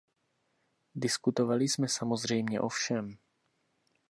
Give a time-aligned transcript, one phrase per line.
[0.95, 3.17] Diskutovali jsme samozřejmě o všem.